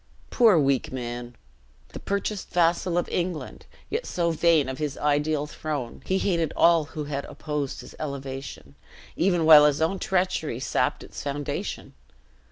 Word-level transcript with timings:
Poor 0.31 0.57
weak 0.57 0.91
man. 0.91 1.35
The 1.89 1.99
purchased 1.99 2.49
vassal 2.49 2.97
of 2.97 3.07
England; 3.09 3.67
yet 3.91 4.07
so 4.07 4.31
vain 4.31 4.67
of 4.67 4.79
his 4.79 4.97
ideal 4.97 5.45
throne, 5.45 6.01
he 6.07 6.17
hated 6.17 6.51
all 6.55 6.85
who 6.85 7.03
had 7.03 7.23
opposed 7.25 7.81
his 7.81 7.93
elevation, 7.99 8.73
even 9.15 9.45
while 9.45 9.67
his 9.67 9.79
own 9.79 9.99
treachery 9.99 10.59
sapped 10.59 11.03
its 11.03 11.21
foundation! 11.21 11.93